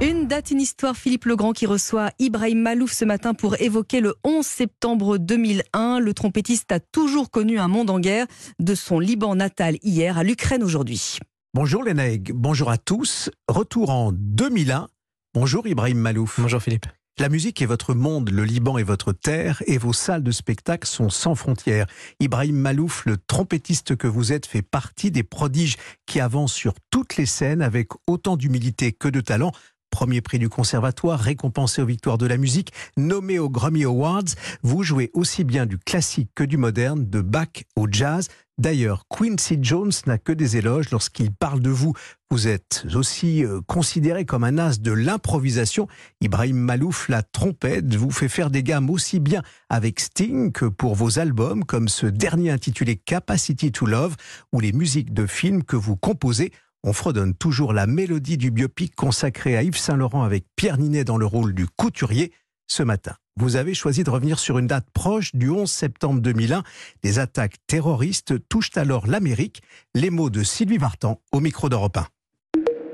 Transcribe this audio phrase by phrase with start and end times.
[0.00, 0.96] Une date, une histoire.
[0.96, 5.98] Philippe Legrand qui reçoit Ibrahim Malouf ce matin pour évoquer le 11 septembre 2001.
[5.98, 8.26] Le trompettiste a toujours connu un monde en guerre,
[8.60, 11.18] de son Liban natal hier à l'Ukraine aujourd'hui.
[11.52, 13.28] Bonjour Lénaïg, bonjour à tous.
[13.48, 14.86] Retour en 2001.
[15.34, 16.38] Bonjour Ibrahim Malouf.
[16.38, 16.86] Bonjour Philippe.
[17.18, 20.86] La musique est votre monde, le Liban est votre terre et vos salles de spectacle
[20.86, 21.88] sont sans frontières.
[22.20, 25.74] Ibrahim Malouf, le trompettiste que vous êtes, fait partie des prodiges
[26.06, 29.50] qui avancent sur toutes les scènes avec autant d'humilité que de talent.
[29.90, 34.22] Premier prix du conservatoire, récompensé aux victoires de la musique, nommé aux Grammy Awards,
[34.62, 38.28] vous jouez aussi bien du classique que du moderne, de Bach au jazz.
[38.58, 41.94] D'ailleurs, Quincy Jones n'a que des éloges lorsqu'il parle de vous.
[42.28, 45.86] Vous êtes aussi euh, considéré comme un as de l'improvisation.
[46.20, 50.96] Ibrahim Malouf, la trompette, vous fait faire des gammes aussi bien avec Sting que pour
[50.96, 54.16] vos albums, comme ce dernier intitulé Capacity to Love,
[54.52, 56.52] ou les musiques de films que vous composez
[56.84, 61.16] on fredonne toujours la mélodie du biopic consacré à Yves Saint-Laurent avec Pierre Ninet dans
[61.16, 62.32] le rôle du couturier
[62.66, 63.14] ce matin.
[63.36, 66.62] Vous avez choisi de revenir sur une date proche du 11 septembre 2001.
[67.02, 69.62] Des attaques terroristes touchent alors l'Amérique.
[69.94, 72.06] Les mots de Sylvie Vartan au micro d'Europe 1.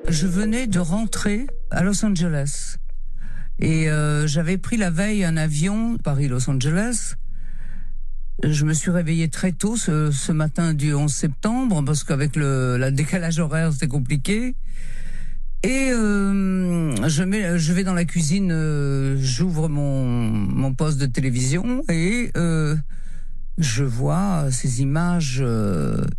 [0.08, 2.77] Je venais de rentrer à Los Angeles
[3.58, 7.14] et euh, j'avais pris la veille un avion Paris-Los Angeles
[8.42, 13.38] je me suis réveillée très tôt ce, matin du 11 septembre parce qu'avec le, décalage
[13.38, 14.54] horaire c'était compliqué.
[15.62, 21.82] Et euh, je, je vais dans la cuisine, euh, j'ouvre mon, mon poste de télévision
[21.88, 22.77] et euh,
[23.56, 25.42] je vois ces images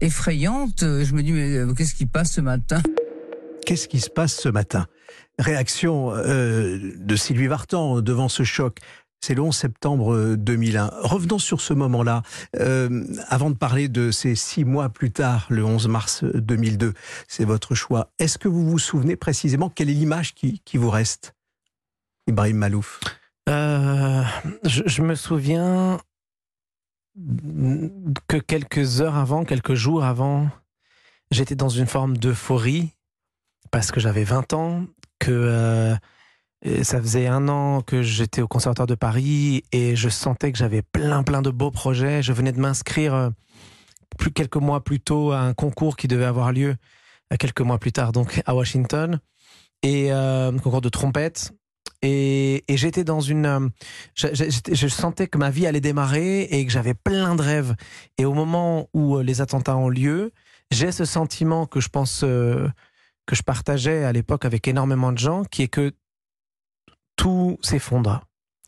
[0.01, 0.81] effrayantes.
[0.81, 2.81] Je me dis mais qu'est-ce qui passe ce matin?
[3.65, 4.87] Qu'est-ce qui se passe ce matin?
[5.37, 8.79] Réaction de Sylvie Vartan devant ce choc.
[9.21, 10.85] C'est le 11 septembre 2001.
[10.85, 12.21] Euh, Revenons sur ce moment-là.
[12.59, 16.93] Euh, avant de parler de ces six mois plus tard, le 11 mars 2002,
[17.27, 18.11] c'est votre choix.
[18.19, 21.33] Est-ce que vous vous souvenez précisément quelle est l'image qui, vous reste?
[22.27, 22.99] Ibrahim Malouf
[23.47, 24.23] euh,
[24.63, 25.99] je, me souviens
[28.27, 30.49] que quelques heures avant, quelques jours avant,
[31.29, 32.89] j'étais dans une forme d'euphorie
[33.69, 34.85] parce que j'avais 20 ans,
[35.19, 35.95] que
[36.83, 40.81] ça faisait un an que j'étais au Conservatoire de Paris et je sentais que j'avais
[40.81, 42.23] plein plein de beaux projets.
[42.23, 43.29] Je venais de m'inscrire euh,
[44.17, 46.75] plus quelques mois plus tôt à un concours qui devait avoir lieu
[47.31, 49.19] euh, quelques mois plus tard donc à Washington.
[49.83, 51.51] Et euh, un concours de trompette.
[52.01, 53.71] Et, j'étais dans une
[54.15, 57.75] je, sentais que ma vie allait démarrer et que j'avais plein de rêves.
[58.17, 60.31] Et au moment où les attentats ont lieu
[60.71, 65.43] j'ai ce sentiment que je pense que je partageais à l'époque avec énormément de gens
[65.43, 65.93] qui est que
[67.15, 68.21] tout s'effondre.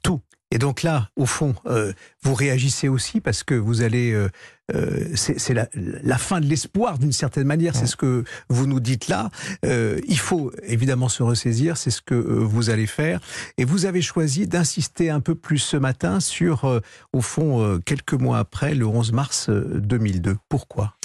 [0.03, 0.21] Tout.
[0.49, 1.91] Et donc là, au fond, euh,
[2.23, 4.13] vous réagissez aussi parce que vous allez.
[4.13, 4.29] Euh,
[4.73, 9.07] euh, c'est la, fin de l'espoir d'une certaine manière, c'est ce que vous nous dites
[9.07, 9.29] là.
[9.63, 13.21] il faut évidemment se ressaisir, c'est ce que vous allez faire.
[13.57, 16.81] Et vous avez choisi d'insister un peu plus ce matin sur,
[17.13, 20.35] au fond, quelques mois après, le 11 mars 2002.
[20.49, 20.95] Pourquoi?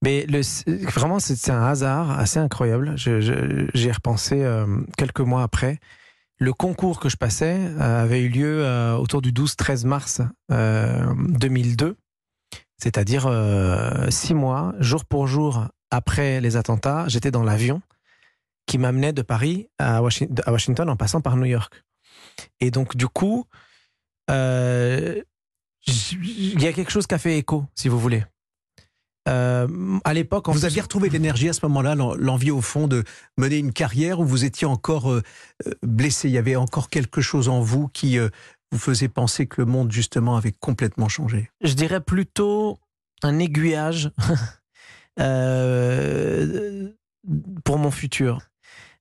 [0.00, 0.42] Mais le,
[0.86, 2.94] vraiment, c'est un hasard assez incroyable.
[2.96, 4.48] J'ai repensé
[4.96, 5.80] quelques mois après
[6.38, 11.86] le concours que je passais euh, avait eu lieu euh, autour du 12-13 mars 2002,
[11.86, 11.94] euh,
[12.78, 13.28] c'est-à-dire
[14.10, 17.82] six mois, jour pour jour après les attentats, j'étais dans l'avion
[18.66, 21.82] qui m'amenait de Paris à Washington en passant par New York.
[22.60, 23.46] Et donc du coup,
[24.28, 25.24] il
[25.86, 28.24] y a quelque chose qui a fait écho, si vous voulez.
[29.28, 29.68] Euh,
[30.04, 33.04] à l'époque, vous aviez retrouvé l'énergie à ce moment-là, l'envie au fond de
[33.36, 35.22] mener une carrière où vous étiez encore euh,
[35.66, 36.28] euh, blessé?
[36.28, 39.92] Il y avait encore quelque chose en vous qui vous faisait penser que le monde
[39.92, 41.50] justement avait complètement changé?
[41.62, 42.78] Je dirais plutôt
[43.22, 44.10] un aiguillage
[47.64, 48.40] pour mon futur.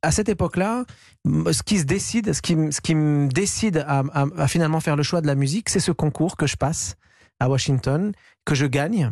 [0.03, 0.85] À cette époque-là,
[1.25, 5.03] ce qui se décide, ce qui, ce qui me décide à, à finalement faire le
[5.03, 6.95] choix de la musique, c'est ce concours que je passe
[7.39, 8.13] à Washington,
[8.45, 9.11] que je gagne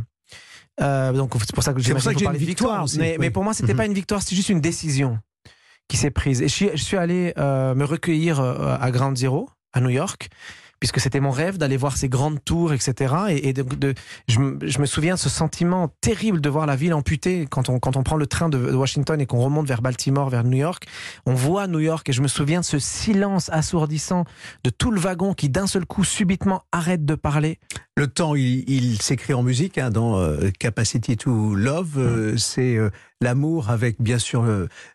[0.81, 2.85] euh, donc c'est pour ça que j'ai une victoire.
[2.97, 3.77] mais, pour moi, c'était mhm.
[3.77, 5.19] pas une victoire, c'est juste une décision
[5.87, 6.41] qui s'est prise.
[6.41, 9.89] Et je suis, je suis allé euh, me recueillir euh, à Ground Zero, à New
[9.89, 10.29] York
[10.85, 13.15] puisque c'était mon rêve d'aller voir ces grandes tours, etc.
[13.29, 13.95] Et, de,
[14.27, 17.97] je, me souviens de ce sentiment terrible de voir la ville amputée quand on, quand
[17.97, 20.85] on prend le train de, Washington et qu'on remonte vers Baltimore, vers New York.
[21.25, 24.25] On voit New York et je me souviens de ce silence assourdissant
[24.63, 27.57] de tout le wagon qui d'un seul coup subitement arrête de parler.
[27.97, 31.93] Le temps, il, s'écrit en musique hein, dans euh, Capacity to Love.
[31.97, 32.37] Euh, mm.
[32.37, 32.91] c'est euh,
[33.21, 34.45] l'amour avec bien sûr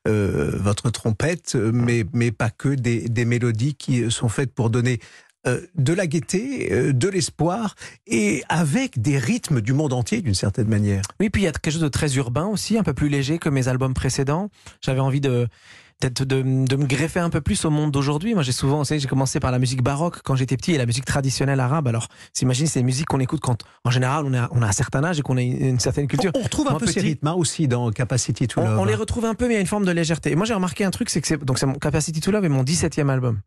[0.05, 5.01] votre trompette, mais, mais pas que des, des mélodies qui sont faites pour donner
[5.47, 7.75] euh, de la gaieté, euh, de l'espoir,
[8.07, 11.03] et avec des rythmes du monde entier d'une certaine manière.
[11.19, 13.39] Oui, puis il y a quelque chose de très urbain aussi, un peu plus léger
[13.39, 14.51] que mes albums précédents.
[14.83, 15.49] J'avais envie de
[16.01, 18.35] peut-être de, de, me greffer un peu plus au monde d'aujourd'hui.
[18.35, 20.79] Moi, j'ai souvent, vous savez, j'ai commencé par la musique baroque quand j'étais petit et
[20.79, 21.87] la musique traditionnelle arabe.
[21.87, 24.73] Alors, s'imagine, c'est des musiques qu'on écoute quand, en général, on a, on a un
[24.73, 26.33] certain âge et qu'on a une, certaine culture.
[26.35, 28.79] On, retrouve un peu ces rythmes hein, aussi dans Capacity to Love.
[28.79, 30.33] On, les retrouve un peu, mais il y a une forme de légèreté.
[30.33, 32.45] Et moi, j'ai remarqué un truc, c'est que c'est, donc c'est mon Capacity to Love
[32.45, 33.41] est mon 17e album.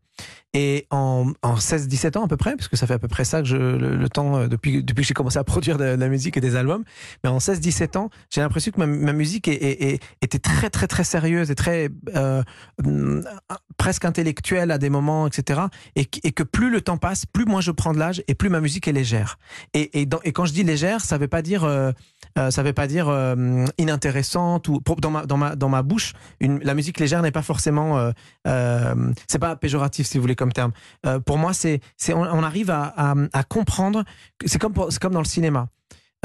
[0.56, 3.24] Et en, en 16-17 ans à peu près, parce que ça fait à peu près
[3.24, 6.08] ça que je, le, temps euh, depuis, depuis que j'ai commencé à produire de, la
[6.08, 6.84] musique et des albums,
[7.24, 11.02] mais en 16-17 ans, j'ai l'impression que ma, ma musique est, était très très très
[11.02, 12.43] sérieuse et très euh,
[13.76, 15.62] presque intellectuelle à des moments, etc.
[15.96, 18.60] Et, que plus le temps passe, plus moi je prends de l'âge et plus ma
[18.60, 19.38] musique est légère.
[19.72, 21.92] Et, et, quand je dis légère, ça veut pas dire euh,
[22.38, 26.74] euh veut pas dire euh, inintéressante ou dans ma dans ma dans ma bouche, la
[26.74, 28.10] musique légère n'est pas forcément euh,
[28.46, 30.72] euh, c'est pas péjoratif si vous voulez comme terme.
[31.26, 33.14] pour moi, c'est on, on, arrive à,
[33.48, 34.04] comprendre.
[34.46, 35.68] C'est comme c'est comme dans le cinéma.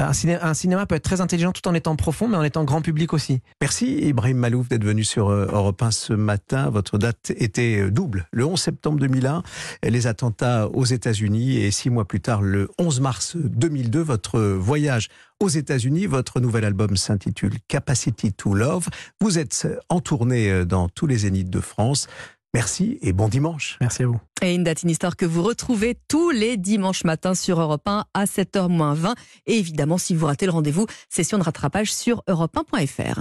[0.00, 3.12] Un cinéma, peut être très intelligent tout en étant profond, mais en étant grand public
[3.12, 3.40] aussi.
[3.60, 6.70] Merci Ibrahim Malouf d'être venu sur euh, Europe 1 ce matin.
[6.70, 8.26] Votre date était euh, double.
[8.32, 9.42] Le 11 septembre 2001,
[9.82, 15.08] les attentats aux États-Unis et six mois plus tard, le 11 mars 2002, votre voyage
[15.40, 16.06] aux États-Unis.
[16.06, 18.88] Votre nouvel album s'intitule Capacity to Love.
[19.20, 22.06] Vous êtes en tournée euh, dans tous les zéniths de France.
[22.54, 23.76] Merci et bon dimanche.
[23.80, 24.20] Merci à vous.
[24.42, 28.06] Et une date, une histoire que vous retrouvez tous les dimanches matins sur Europe 1
[28.14, 29.14] à 7h20.
[29.46, 33.18] Et évidemment, si vous ratez le rendez-vous, session de rattrapage sur europe1.fr.